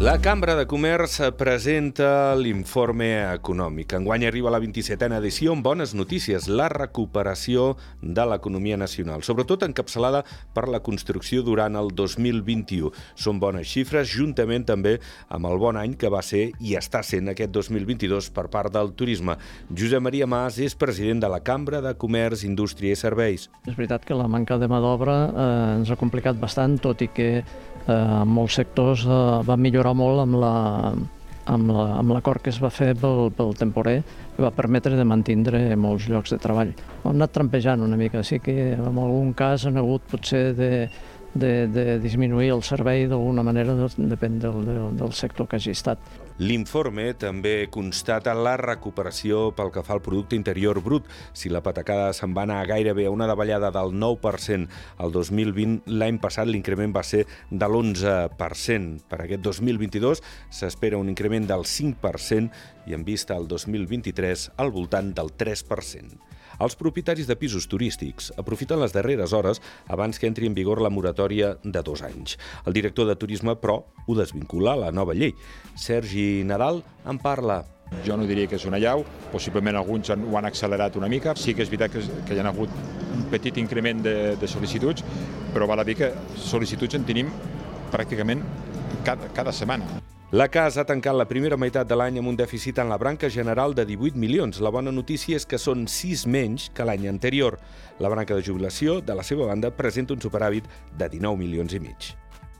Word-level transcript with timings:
La 0.00 0.16
Cambra 0.18 0.54
de 0.56 0.64
Comerç 0.64 1.18
presenta 1.36 2.32
l'informe 2.32 3.10
econòmic. 3.34 3.92
Enguany 3.98 4.22
arriba 4.24 4.48
la 4.48 4.56
27a 4.62 5.18
edició 5.18 5.52
amb 5.52 5.66
bones 5.66 5.92
notícies, 5.92 6.46
la 6.48 6.70
recuperació 6.72 7.74
de 8.00 8.24
l'economia 8.24 8.78
nacional, 8.80 9.20
sobretot 9.20 9.66
encapçalada 9.66 10.22
per 10.56 10.70
la 10.72 10.80
construcció 10.80 11.44
durant 11.44 11.76
el 11.76 11.92
2021. 11.92 12.88
Són 13.12 13.42
bones 13.42 13.68
xifres, 13.68 14.08
juntament 14.08 14.64
també 14.70 14.94
amb 15.28 15.50
el 15.50 15.60
bon 15.60 15.76
any 15.76 15.98
que 16.00 16.08
va 16.08 16.22
ser 16.24 16.46
i 16.64 16.78
està 16.80 17.02
sent 17.04 17.28
aquest 17.28 17.52
2022 17.52 18.30
per 18.32 18.46
part 18.48 18.72
del 18.72 18.94
turisme. 18.96 19.36
Josep 19.68 20.00
Maria 20.00 20.24
Mas 20.24 20.56
és 20.64 20.78
president 20.80 21.20
de 21.20 21.28
la 21.28 21.42
Cambra 21.44 21.82
de 21.84 21.92
Comerç, 21.92 22.46
Indústria 22.48 22.96
i 22.96 23.02
Serveis. 23.02 23.50
És 23.68 23.76
veritat 23.76 24.08
que 24.08 24.16
la 24.16 24.32
manca 24.32 24.56
de 24.56 24.64
mà 24.64 24.80
d'obra 24.80 25.18
eh, 25.28 25.50
ens 25.82 25.92
ha 25.92 26.00
complicat 26.00 26.40
bastant, 26.40 26.80
tot 26.80 27.04
i 27.04 27.12
que 27.12 27.28
eh, 27.90 28.24
molts 28.24 28.56
sectors 28.60 29.04
eh, 29.06 29.20
va 29.46 29.56
millorar 29.60 29.89
molt 29.96 30.24
amb 30.26 30.38
la 30.40 30.54
amb 31.50 31.72
la, 31.72 31.84
amb 31.98 32.12
l'acord 32.14 32.42
que 32.44 32.52
es 32.52 32.60
va 32.62 32.70
fer 32.70 32.92
pel, 32.98 33.30
pel 33.36 33.54
temporer 33.58 34.00
que 34.36 34.42
va 34.44 34.52
permetre 34.54 34.96
de 34.96 35.06
mantindre 35.08 35.60
molts 35.76 36.06
llocs 36.10 36.34
de 36.34 36.38
treball. 36.42 36.72
Hem 37.02 37.10
anat 37.14 37.32
trampejant 37.34 37.82
una 37.82 37.98
mica, 37.98 38.22
sí 38.22 38.38
que 38.44 38.74
en 38.76 38.86
algun 38.90 39.32
cas 39.36 39.66
han 39.66 39.80
hagut 39.80 40.04
potser 40.10 40.44
de, 40.58 40.70
de, 41.34 41.68
de 41.68 41.98
disminuir 42.02 42.50
el 42.54 42.62
servei 42.66 43.06
d'alguna 43.08 43.44
manera, 43.46 43.76
depèn 43.96 44.38
del, 44.42 44.64
del, 44.66 44.82
del 44.98 45.12
sector 45.14 45.48
que 45.48 45.60
hagi 45.60 45.74
estat. 45.74 46.02
L'informe 46.40 47.10
també 47.20 47.66
constata 47.68 48.32
la 48.32 48.54
recuperació 48.56 49.50
pel 49.52 49.68
que 49.74 49.82
fa 49.84 49.92
al 49.98 50.00
producte 50.00 50.38
interior 50.38 50.80
brut. 50.80 51.04
Si 51.36 51.52
la 51.52 51.60
patacada 51.60 52.14
se'n 52.16 52.32
va 52.36 52.46
anar 52.46 52.62
gairebé 52.70 53.04
a 53.06 53.12
una 53.12 53.28
davallada 53.28 53.68
del 53.74 53.92
9% 53.92 54.80
al 55.04 55.12
2020, 55.12 55.84
l'any 56.00 56.16
passat 56.22 56.48
l'increment 56.48 56.96
va 56.96 57.04
ser 57.04 57.26
de 57.50 57.68
l'11%. 57.68 59.04
Per 59.10 59.20
aquest 59.20 59.44
2022 59.44 60.24
s'espera 60.48 60.96
un 60.96 61.12
increment 61.12 61.44
del 61.50 61.68
5% 61.68 62.88
i 62.88 62.96
en 62.96 63.04
vista 63.04 63.36
al 63.36 63.46
2023 63.46 64.50
al 64.56 64.72
voltant 64.72 65.12
del 65.12 65.36
3%. 65.36 66.29
Els 66.60 66.76
propietaris 66.76 67.24
de 67.24 67.36
pisos 67.40 67.64
turístics 67.72 68.26
aprofiten 68.40 68.82
les 68.82 68.92
darreres 68.92 69.32
hores 69.32 69.62
abans 69.88 70.20
que 70.20 70.28
entri 70.28 70.44
en 70.44 70.54
vigor 70.54 70.82
la 70.84 70.90
moratòria 70.92 71.54
de 71.64 71.82
dos 71.82 72.02
anys. 72.04 72.36
El 72.68 72.76
director 72.76 73.08
de 73.08 73.16
Turisme, 73.16 73.54
però, 73.56 73.78
ho 74.06 74.16
desvincula 74.18 74.74
a 74.74 74.80
la 74.84 74.90
nova 74.92 75.16
llei. 75.16 75.32
Sergi 75.74 76.44
Nadal 76.44 76.82
en 77.08 77.20
parla. 77.22 77.62
Jo 78.04 78.18
no 78.20 78.28
diria 78.28 78.46
que 78.46 78.58
és 78.60 78.66
una 78.68 78.78
llau, 78.78 79.06
possiblement 79.32 79.80
alguns 79.80 80.12
ho 80.12 80.36
han 80.38 80.50
accelerat 80.50 81.00
una 81.00 81.08
mica. 81.08 81.34
Sí 81.34 81.56
que 81.56 81.64
és 81.64 81.72
veritat 81.72 81.96
que, 81.96 82.04
que 82.28 82.36
hi 82.36 82.44
ha 82.44 82.46
hagut 82.52 82.76
un 83.16 83.24
petit 83.32 83.56
increment 83.58 84.04
de, 84.04 84.14
de 84.36 84.52
sol·licituds, 84.52 85.02
però 85.56 85.66
val 85.70 85.80
a 85.80 85.88
dir 85.88 85.96
que 85.98 86.12
sol·licituds 86.36 87.00
en 87.00 87.08
tenim 87.08 87.32
pràcticament 87.90 88.44
cada, 89.08 89.32
cada 89.34 89.56
setmana. 89.56 89.99
La 90.32 90.46
casa 90.46 90.84
ha 90.84 90.86
tancat 90.86 91.16
la 91.18 91.24
primera 91.26 91.56
meitat 91.58 91.88
de 91.90 91.96
l'any 91.98 92.20
amb 92.20 92.30
un 92.30 92.36
dèficit 92.38 92.76
en 92.78 92.86
la 92.86 93.00
branca 93.02 93.26
general 93.34 93.72
de 93.74 93.82
18 93.82 94.14
milions. 94.14 94.60
La 94.62 94.70
bona 94.70 94.92
notícia 94.94 95.34
és 95.34 95.42
que 95.42 95.58
són 95.58 95.88
6 95.90 96.22
menys 96.30 96.68
que 96.70 96.84
l'any 96.86 97.08
anterior. 97.10 97.56
La 97.98 98.12
branca 98.12 98.36
de 98.38 98.44
jubilació, 98.46 99.00
de 99.02 99.16
la 99.18 99.24
seva 99.26 99.48
banda, 99.48 99.72
presenta 99.74 100.14
un 100.14 100.22
superàvit 100.22 100.68
de 100.94 101.08
19 101.10 101.34
milions 101.34 101.74
i 101.74 101.80
mig. 101.82 102.12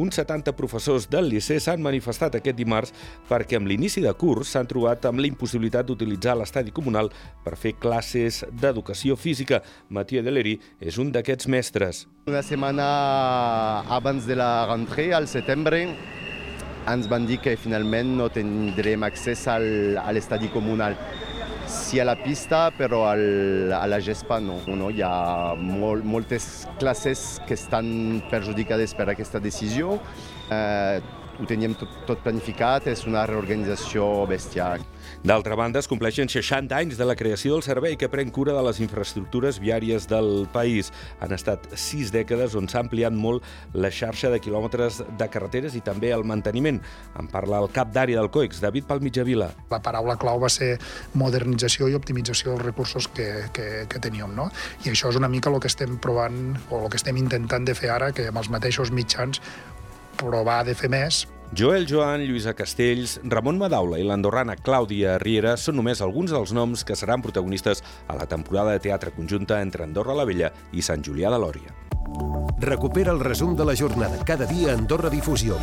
Uns 0.00 0.16
70 0.16 0.54
professors 0.56 1.10
del 1.12 1.28
Liceu 1.28 1.60
s'han 1.60 1.84
manifestat 1.84 2.38
aquest 2.38 2.56
dimarts 2.56 2.94
perquè 3.28 3.58
amb 3.60 3.68
l'inici 3.68 4.00
de 4.00 4.14
curs 4.16 4.54
s'han 4.54 4.70
trobat 4.70 5.04
amb 5.10 5.20
la 5.20 5.28
impossibilitat 5.28 5.90
d'utilitzar 5.90 6.38
l'estadi 6.38 6.72
comunal 6.72 7.12
per 7.44 7.58
fer 7.60 7.74
classes 7.76 8.46
d'educació 8.48 9.18
física. 9.20 9.60
Mathieu 9.90 10.24
Deleri 10.24 10.56
és 10.80 10.96
un 10.96 11.12
d'aquests 11.12 11.52
mestres. 11.52 12.06
Una 12.32 12.40
setmana 12.40 12.86
abans 13.92 14.24
de 14.24 14.38
la 14.40 14.64
rentrée, 14.70 15.10
al 15.12 15.28
setembre, 15.28 15.82
ens 16.94 17.08
van 17.10 17.26
dir 17.28 17.38
que 17.44 17.56
finalment 17.60 18.14
no 18.18 18.28
tindrem 18.32 19.04
accés 19.06 19.46
al, 19.50 19.96
a 20.00 20.12
l'estadi 20.14 20.50
comunal. 20.52 20.96
Sí 21.68 22.00
a 22.00 22.04
la 22.08 22.14
pista, 22.16 22.68
però 22.72 23.02
al, 23.10 23.72
a 23.76 23.84
la 23.90 23.98
gespa 24.00 24.38
no. 24.40 24.56
no? 24.66 24.88
Hi 24.88 25.02
ha 25.04 25.54
mol, 25.60 26.00
moltes 26.04 26.66
classes 26.80 27.42
que 27.46 27.58
estan 27.58 28.22
perjudicades 28.30 28.96
per 28.96 29.10
aquesta 29.12 29.40
decisió. 29.40 29.98
Eh, 30.48 31.00
ho 31.38 31.46
teníem 31.46 31.74
tot, 31.78 31.90
tot 32.08 32.20
planificat, 32.24 32.88
és 32.90 33.04
una 33.06 33.24
reorganització 33.28 34.26
bestial. 34.28 34.82
D'altra 35.26 35.56
banda, 35.58 35.80
es 35.80 35.88
compleixen 35.90 36.28
60 36.30 36.74
anys 36.76 36.98
de 36.98 37.06
la 37.06 37.16
creació 37.18 37.54
del 37.54 37.64
servei 37.66 37.96
que 37.98 38.10
pren 38.10 38.30
cura 38.34 38.54
de 38.56 38.62
les 38.66 38.80
infraestructures 38.82 39.60
viàries 39.62 40.08
del 40.10 40.46
país. 40.52 40.92
Han 41.22 41.34
estat 41.34 41.64
sis 41.78 42.12
dècades 42.14 42.56
on 42.58 42.68
s'ha 42.70 42.82
ampliat 42.84 43.14
molt 43.14 43.46
la 43.74 43.90
xarxa 43.94 44.30
de 44.32 44.40
quilòmetres 44.42 45.00
de 45.18 45.30
carreteres 45.30 45.78
i 45.78 45.82
també 45.84 46.12
el 46.14 46.26
manteniment. 46.28 46.80
En 47.18 47.30
parla 47.30 47.62
el 47.62 47.70
cap 47.74 47.92
d'àrea 47.94 48.20
del 48.20 48.30
COEX, 48.34 48.62
David 48.64 48.88
Palmitjavila. 48.90 49.50
La 49.72 49.82
paraula 49.84 50.18
clau 50.20 50.42
va 50.42 50.50
ser 50.52 50.74
modernització 51.18 51.88
i 51.88 51.96
optimització 51.98 52.54
dels 52.54 52.66
recursos 52.66 53.08
que, 53.08 53.30
que, 53.54 53.86
que 53.88 54.02
teníem. 54.02 54.34
No? 54.38 54.50
I 54.84 54.92
això 54.92 55.12
és 55.12 55.18
una 55.18 55.30
mica 55.30 55.50
el 55.50 55.62
que 55.62 55.70
estem 55.70 55.98
provant 56.02 56.58
o 56.68 56.84
el 56.84 56.92
que 56.92 57.00
estem 57.00 57.16
intentant 57.18 57.66
de 57.66 57.74
fer 57.78 57.90
ara, 57.94 58.12
que 58.12 58.28
amb 58.28 58.42
els 58.42 58.50
mateixos 58.52 58.92
mitjans 58.94 59.42
provar 60.18 60.64
de 60.66 60.74
fer 60.76 60.90
més. 60.92 61.24
Joel 61.56 61.86
Joan, 61.88 62.20
Lluïsa 62.28 62.52
Castells, 62.52 63.16
Ramon 63.24 63.56
Madaula 63.56 63.96
i 63.96 64.04
l'andorrana 64.04 64.58
Clàudia 64.60 65.16
Riera 65.22 65.56
són 65.56 65.78
només 65.80 66.02
alguns 66.04 66.34
dels 66.34 66.52
noms 66.52 66.84
que 66.84 66.96
seran 66.98 67.24
protagonistes 67.24 67.80
a 68.06 68.18
la 68.18 68.28
temporada 68.28 68.76
de 68.76 68.84
teatre 68.84 69.14
conjunta 69.16 69.62
entre 69.64 69.88
Andorra 69.88 70.18
la 70.18 70.28
Vella 70.28 70.52
i 70.72 70.84
Sant 70.84 71.04
Julià 71.06 71.32
de 71.32 71.40
Lòria. 71.40 71.72
Recupera 72.60 73.14
el 73.16 73.24
resum 73.24 73.56
de 73.56 73.64
la 73.64 73.76
jornada 73.78 74.20
cada 74.28 74.44
dia 74.44 74.74
a 74.74 74.76
Andorra 74.76 75.08
Difusió. 75.08 75.56